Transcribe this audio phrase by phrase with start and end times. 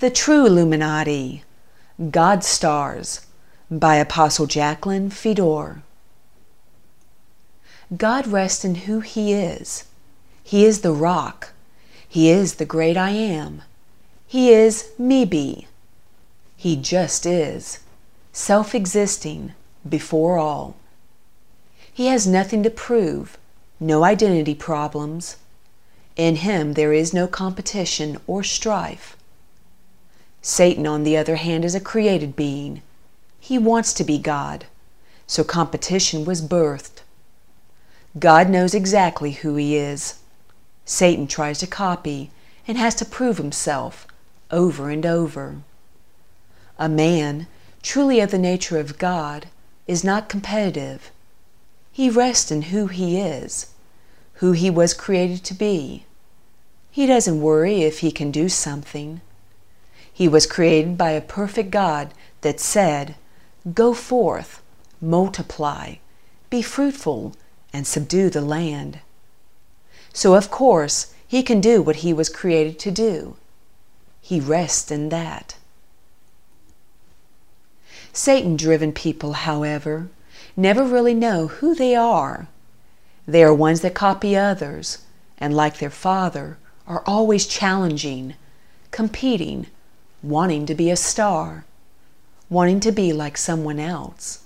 [0.00, 1.44] The True Illuminati
[2.10, 3.26] God Stars
[3.70, 5.84] by Apostle Jacqueline Fedor.
[7.96, 9.84] God rests in who He is.
[10.42, 11.52] He is the rock.
[12.08, 13.62] He is the great I am.
[14.26, 15.68] He is me be.
[16.56, 17.78] He just is,
[18.32, 19.52] self existing,
[19.88, 20.74] before all.
[21.92, 23.38] He has nothing to prove,
[23.78, 25.36] no identity problems.
[26.16, 29.16] In him there is no competition or strife.
[30.46, 32.82] Satan, on the other hand, is a created being.
[33.40, 34.66] He wants to be God,
[35.26, 37.00] so competition was birthed.
[38.18, 40.16] God knows exactly who he is.
[40.84, 42.30] Satan tries to copy
[42.68, 44.06] and has to prove himself
[44.50, 45.62] over and over.
[46.78, 47.46] A man,
[47.82, 49.46] truly of the nature of God,
[49.86, 51.10] is not competitive.
[51.90, 53.68] He rests in who he is,
[54.34, 56.04] who he was created to be.
[56.90, 59.22] He doesn't worry if he can do something.
[60.14, 63.16] He was created by a perfect God that said,
[63.74, 64.62] Go forth,
[65.00, 65.96] multiply,
[66.50, 67.34] be fruitful,
[67.72, 69.00] and subdue the land.
[70.12, 73.36] So, of course, he can do what he was created to do.
[74.20, 75.56] He rests in that.
[78.12, 80.08] Satan driven people, however,
[80.56, 82.46] never really know who they are.
[83.26, 84.98] They are ones that copy others,
[85.38, 86.56] and like their father,
[86.86, 88.34] are always challenging,
[88.92, 89.66] competing,
[90.24, 91.66] wanting to be a star,
[92.48, 94.44] wanting to be like someone else.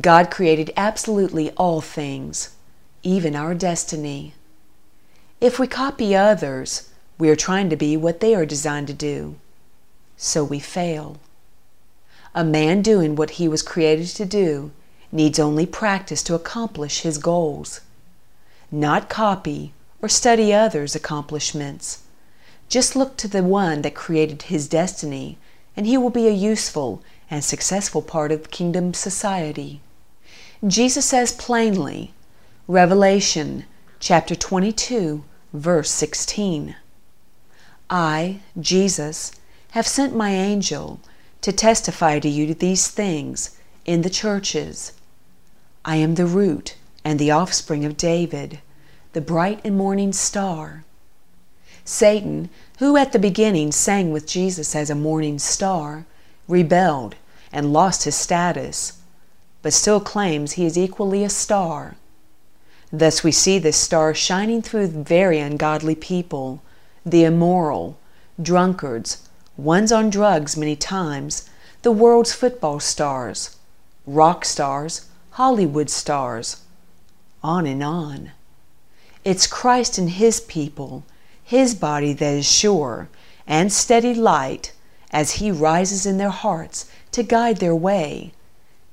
[0.00, 2.56] God created absolutely all things,
[3.02, 4.32] even our destiny.
[5.40, 9.36] If we copy others, we are trying to be what they are designed to do.
[10.16, 11.18] So we fail.
[12.34, 14.70] A man doing what he was created to do
[15.12, 17.82] needs only practice to accomplish his goals.
[18.72, 22.02] Not copy or study others' accomplishments.
[22.68, 25.38] Just look to the one that created his destiny,
[25.76, 29.80] and he will be a useful and successful part of kingdom society.
[30.66, 32.12] Jesus says plainly,
[32.66, 33.64] Revelation
[34.00, 35.22] chapter 22,
[35.52, 36.76] verse 16,
[37.88, 39.32] I, Jesus,
[39.70, 40.98] have sent my angel
[41.42, 44.92] to testify to you these things in the churches.
[45.84, 48.60] I am the root and the offspring of David,
[49.12, 50.84] the bright and morning star.
[51.86, 56.04] Satan, who at the beginning sang with Jesus as a morning star,
[56.48, 57.14] rebelled
[57.52, 58.94] and lost his status,
[59.62, 61.94] but still claims he is equally a star.
[62.92, 66.60] Thus we see this star shining through very ungodly people,
[67.04, 67.96] the immoral,
[68.42, 71.48] drunkards, ones on drugs many times,
[71.82, 73.56] the world's football stars,
[74.06, 76.62] rock stars, Hollywood stars,
[77.44, 78.32] on and on.
[79.24, 81.04] It's Christ and His people,
[81.48, 83.08] His body that is sure
[83.46, 84.72] and steady light
[85.12, 88.32] as He rises in their hearts to guide their way,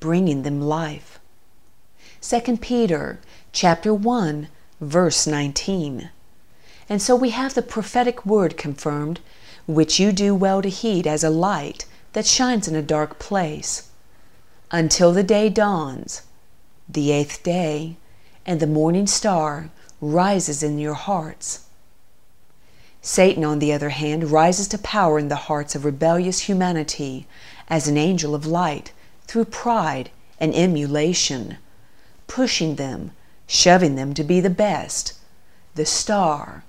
[0.00, 1.20] bringing them life.
[2.22, 3.20] 2 Peter
[3.52, 4.48] chapter 1
[4.80, 6.08] verse 19.
[6.88, 9.20] And so we have the prophetic word confirmed
[9.66, 11.84] which you do well to heed as a light
[12.14, 13.90] that shines in a dark place,
[14.70, 16.22] until the day dawns,
[16.88, 17.98] the eighth day,
[18.46, 19.68] and the morning star
[20.00, 21.67] rises in your hearts.
[23.08, 27.26] Satan, on the other hand, rises to power in the hearts of rebellious humanity
[27.66, 28.92] as an angel of light
[29.26, 31.56] through pride and emulation,
[32.26, 33.12] pushing them,
[33.46, 35.14] shoving them to be the best,
[35.74, 36.64] the star,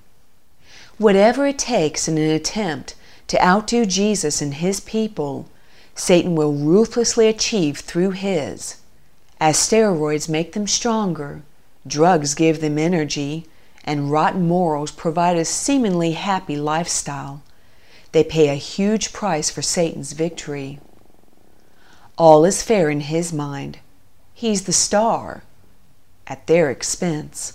[0.97, 2.95] Whatever it takes in an attempt
[3.27, 5.45] to outdo Jesus and his people,
[5.93, 8.77] Satan will ruthlessly achieve through his.
[9.41, 11.41] As steroids make them stronger,
[11.85, 13.45] drugs give them energy,
[13.83, 17.41] and rotten morals provide a seemingly happy lifestyle,
[18.11, 20.79] they pay a huge price for Satan's victory.
[22.17, 23.79] All is fair in his mind.
[24.33, 25.43] He's the star,
[26.27, 27.53] at their expense.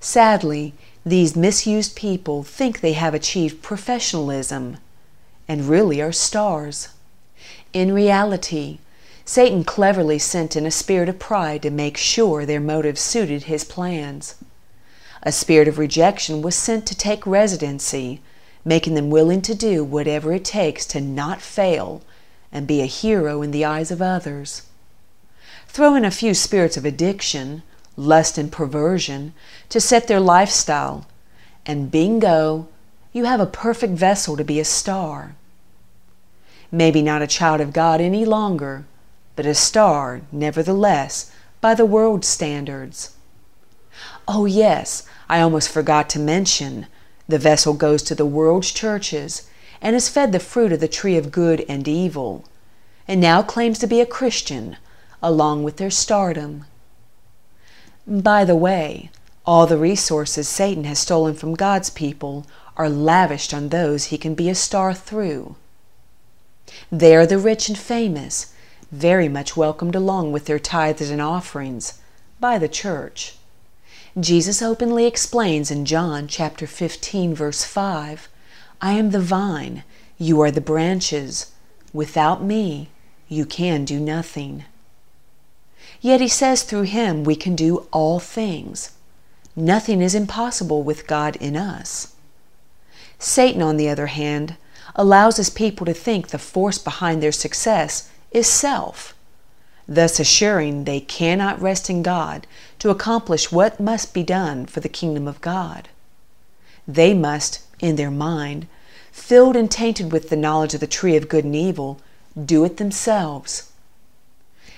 [0.00, 0.74] Sadly,
[1.04, 4.78] these misused people think they have achieved professionalism
[5.48, 6.88] and really are stars.
[7.72, 8.78] In reality,
[9.24, 13.64] Satan cleverly sent in a spirit of pride to make sure their motives suited his
[13.64, 14.36] plans.
[15.22, 18.20] A spirit of rejection was sent to take residency,
[18.64, 22.02] making them willing to do whatever it takes to not fail
[22.52, 24.62] and be a hero in the eyes of others.
[25.68, 27.62] Throw in a few spirits of addiction,
[27.96, 29.34] lust, and perversion
[29.68, 31.06] to set their lifestyle,
[31.64, 32.68] and bingo,
[33.12, 35.34] you have a perfect vessel to be a star.
[36.70, 38.84] Maybe not a child of God any longer,
[39.34, 43.15] but a star, nevertheless, by the world's standards.
[44.28, 46.86] Oh, yes, I almost forgot to mention
[47.28, 49.48] the vessel goes to the world's churches
[49.80, 52.44] and has fed the fruit of the tree of good and evil,
[53.06, 54.76] and now claims to be a Christian,
[55.22, 56.64] along with their stardom.
[58.06, 59.10] By the way,
[59.44, 62.46] all the resources Satan has stolen from God's people
[62.76, 65.54] are lavished on those he can be a star through.
[66.90, 68.52] They are the rich and famous,
[68.90, 72.00] very much welcomed along with their tithes and offerings
[72.40, 73.36] by the church.
[74.18, 78.28] Jesus openly explains in John chapter 15 verse 5,
[78.80, 79.84] I am the vine,
[80.16, 81.52] you are the branches.
[81.92, 82.88] Without me,
[83.28, 84.64] you can do nothing.
[86.00, 88.92] Yet he says through him we can do all things.
[89.54, 92.14] Nothing is impossible with God in us.
[93.18, 94.56] Satan, on the other hand,
[94.94, 99.15] allows his people to think the force behind their success is self
[99.88, 102.46] thus assuring they cannot rest in God
[102.78, 105.88] to accomplish what must be done for the kingdom of God.
[106.88, 108.66] They must, in their mind,
[109.12, 112.00] filled and tainted with the knowledge of the tree of good and evil,
[112.44, 113.72] do it themselves.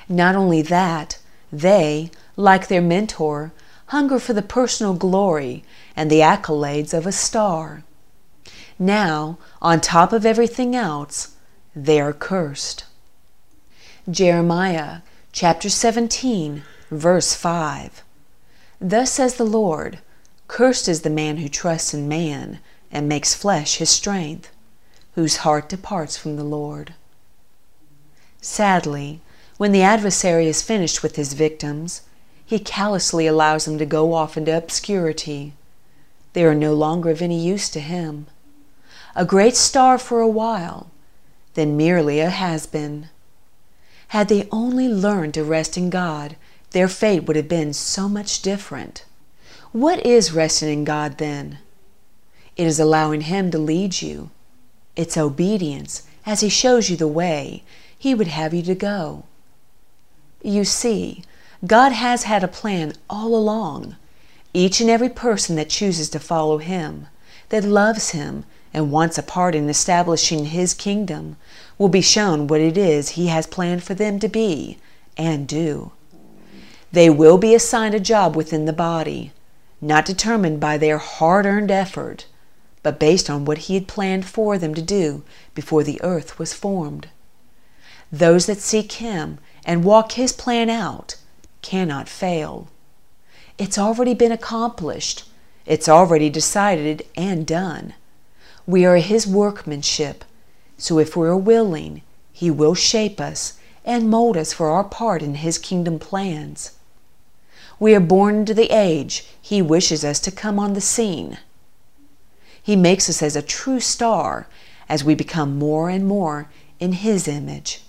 [0.08, 1.18] Not only that,
[1.52, 3.52] they, like their mentor,
[3.86, 5.64] hunger for the personal glory
[5.96, 7.82] and the accolades of a star.
[8.78, 11.34] Now, on top of everything else,
[11.74, 12.84] they are cursed.
[14.10, 15.00] Jeremiah
[15.32, 18.02] chapter 17, verse 5.
[18.80, 19.98] Thus says the Lord
[20.46, 22.60] Cursed is the man who trusts in man
[22.90, 24.50] and makes flesh his strength,
[25.14, 26.94] whose heart departs from the Lord.
[28.40, 29.20] Sadly,
[29.58, 32.00] when the adversary is finished with his victims,
[32.42, 35.52] he callously allows them to go off into obscurity.
[36.32, 38.26] They are no longer of any use to him.
[39.14, 40.90] A great star for a while,
[41.52, 43.10] then merely a has been.
[44.08, 46.36] Had they only learned to rest in God,
[46.70, 49.04] their fate would have been so much different.
[49.72, 51.58] What is resting in God then?
[52.56, 54.30] It is allowing Him to lead you.
[54.96, 57.62] It's obedience as He shows you the way
[57.98, 59.24] He would have you to go.
[60.42, 61.22] You see,
[61.66, 63.96] God has had a plan all along.
[64.54, 67.08] Each and every person that chooses to follow Him,
[67.50, 71.36] that loves Him, and wants a part in establishing His kingdom,
[71.78, 74.78] will be shown what it is He has planned for them to be
[75.16, 75.92] and do.
[76.92, 79.32] They will be assigned a job within the body,
[79.80, 82.26] not determined by their hard earned effort,
[82.82, 85.22] but based on what He had planned for them to do
[85.54, 87.08] before the earth was formed.
[88.10, 91.16] Those that seek Him and walk His plan out
[91.62, 92.68] cannot fail.
[93.58, 95.24] It's already been accomplished.
[95.66, 97.94] It's already decided and done.
[98.68, 100.26] We are His workmanship,
[100.76, 105.22] so if we are willing, He will shape us and mold us for our part
[105.22, 106.72] in His kingdom plans.
[107.80, 111.38] We are born into the age He wishes us to come on the scene.
[112.62, 114.46] He makes us as a true star
[114.86, 117.82] as we become more and more in His image.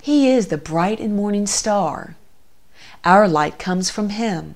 [0.00, 2.16] He is the bright and morning star.
[3.04, 4.54] Our light comes from Him.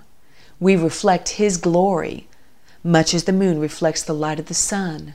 [0.59, 2.29] We reflect His glory,
[2.83, 5.15] much as the moon reflects the light of the sun.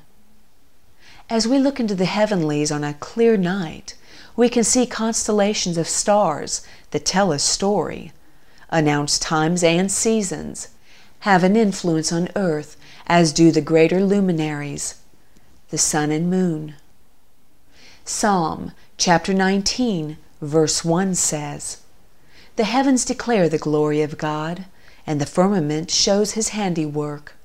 [1.29, 3.95] As we look into the heavenlies on a clear night,
[4.35, 8.11] we can see constellations of stars that tell a story,
[8.69, 10.69] announce times and seasons,
[11.19, 12.75] have an influence on earth
[13.07, 14.95] as do the greater luminaries,
[15.69, 16.75] the sun and moon.
[18.05, 21.81] Psalm chapter 19, verse 1 says,
[22.57, 24.65] The heavens declare the glory of God,
[25.07, 27.35] and the firmament shows his handiwork.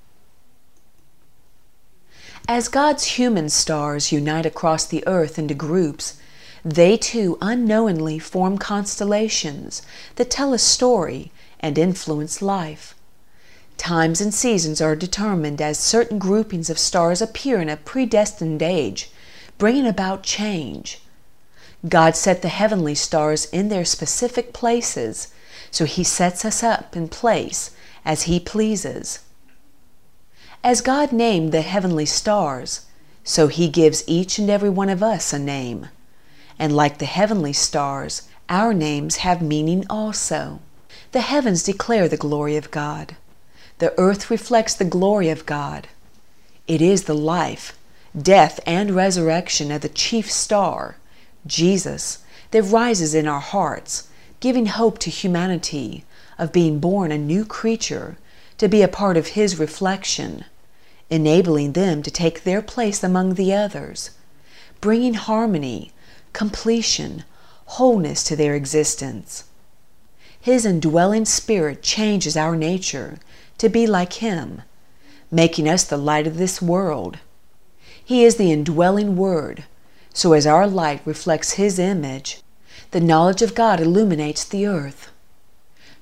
[2.50, 6.14] As God's human stars unite across the earth into groups,
[6.64, 9.82] they too unknowingly form constellations
[10.16, 12.94] that tell a story and influence life.
[13.76, 19.10] Times and seasons are determined as certain groupings of stars appear in a predestined age,
[19.58, 21.02] bringing about change.
[21.86, 25.28] God set the heavenly stars in their specific places,
[25.70, 27.72] so He sets us up in place
[28.06, 29.18] as He pleases.
[30.68, 32.82] As God named the heavenly stars,
[33.24, 35.88] so He gives each and every one of us a name.
[36.58, 40.60] And like the heavenly stars, our names have meaning also.
[41.12, 43.16] The heavens declare the glory of God.
[43.78, 45.88] The earth reflects the glory of God.
[46.66, 47.78] It is the life,
[48.14, 50.96] death, and resurrection of the chief star,
[51.46, 52.18] Jesus,
[52.50, 54.10] that rises in our hearts,
[54.40, 56.04] giving hope to humanity
[56.36, 58.18] of being born a new creature
[58.58, 60.44] to be a part of His reflection,
[61.10, 64.10] enabling them to take their place among the others,
[64.80, 65.92] bringing harmony,
[66.32, 67.24] completion,
[67.64, 69.44] wholeness to their existence.
[70.40, 73.18] His indwelling spirit changes our nature
[73.58, 74.62] to be like Him,
[75.30, 77.18] making us the light of this world.
[78.02, 79.64] He is the indwelling Word,
[80.14, 82.40] so as our light reflects His image,
[82.92, 85.10] the knowledge of God illuminates the earth.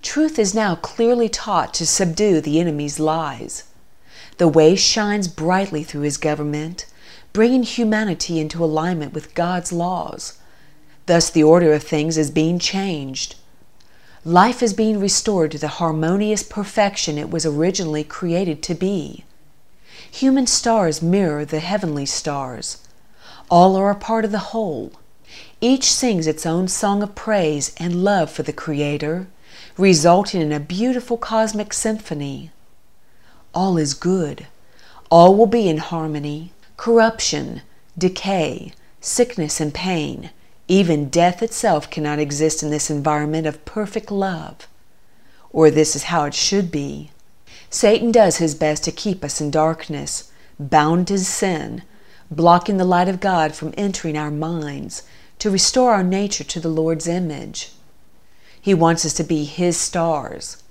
[0.02, 3.64] Truth is now clearly taught to subdue the enemy's lies.
[4.38, 6.86] The way shines brightly through his government,
[7.32, 10.38] bringing humanity into alignment with God's laws.
[11.06, 13.36] Thus, the order of things is being changed.
[14.24, 19.24] Life is being restored to the harmonious perfection it was originally created to be.
[20.10, 22.78] Human stars mirror the heavenly stars.
[23.50, 24.92] All are a part of the whole.
[25.60, 29.28] Each sings its own song of praise and love for the Creator
[29.78, 32.50] resulting in a beautiful cosmic symphony.
[33.56, 34.48] All is good.
[35.10, 36.52] All will be in harmony.
[36.76, 37.62] Corruption,
[37.96, 40.28] decay, sickness, and pain,
[40.68, 44.68] even death itself cannot exist in this environment of perfect love.
[45.52, 47.12] Or this is how it should be.
[47.70, 51.82] Satan does his best to keep us in darkness, bound to sin,
[52.30, 55.02] blocking the light of God from entering our minds
[55.38, 57.72] to restore our nature to the Lord's image.
[58.60, 60.62] He wants us to be His stars.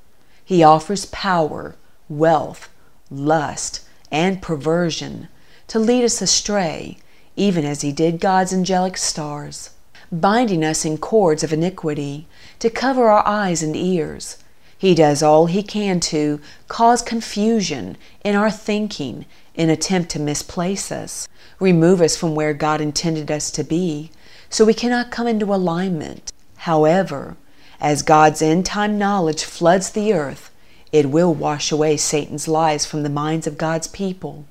[0.43, 1.75] He offers power,
[2.07, 2.69] wealth,
[3.17, 3.81] lust,
[4.11, 5.27] and perversion
[5.67, 6.97] to lead us astray,
[7.35, 9.71] even as He did God's angelic stars,
[10.11, 12.27] binding us in cords of iniquity
[12.59, 14.37] to cover our eyes and ears.
[14.77, 20.91] He does all he can to cause confusion in our thinking in attempt to misplace
[20.91, 21.27] us,
[21.59, 24.11] remove us from where God intended us to be,
[24.49, 26.31] so we cannot come into alignment.
[26.57, 27.37] However,
[27.79, 30.51] as God's end time knowledge floods the earth,
[30.95, 34.45] it will wash away Satan's lies from the minds of God's people.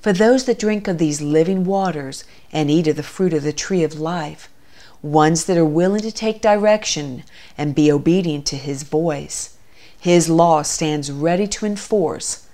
[0.00, 3.52] For those that drink of these living waters and eat of the fruit of the
[3.52, 4.48] tree of life,
[5.02, 7.24] ones that are willing to take direction
[7.58, 9.58] and be obedient to His voice,
[10.00, 12.46] His law stands ready to enforce,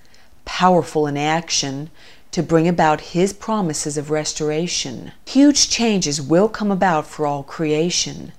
[0.44, 1.90] powerful in action,
[2.32, 5.12] to bring about His promises of restoration.
[5.26, 8.32] Huge changes will come about for all creation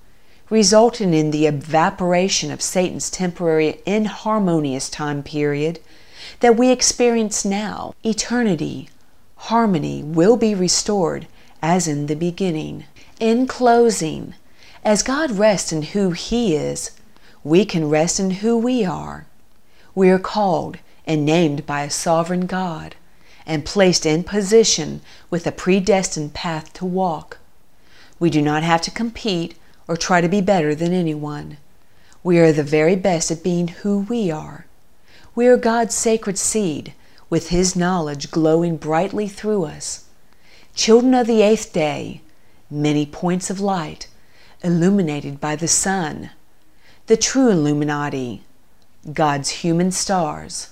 [0.50, 5.80] resulting in the evaporation of Satan's temporary inharmonious time period
[6.40, 7.94] that we experience now.
[8.04, 8.90] Eternity,
[9.36, 11.28] harmony will be restored
[11.62, 12.86] as in the beginning.
[13.20, 14.36] In closing,
[14.84, 16.92] as God rests in who He is,
[17.44, 19.26] we can rest in who we are.
[19.96, 22.96] We are called and named by a sovereign God
[23.46, 27.40] and placed in position with a predestined path to walk.
[28.20, 29.56] We do not have to compete
[29.88, 31.58] or try to be better than anyone.
[32.24, 34.66] We are the very best at being who we are.
[35.36, 36.94] We are God's sacred seed,
[37.30, 40.06] with His knowledge glowing brightly through us.
[40.76, 42.22] Children of the eighth day,
[42.70, 44.08] many points of light,
[44.64, 46.32] illuminated by the sun.
[47.08, 48.44] The true Illuminati,
[49.14, 50.70] God's human stars.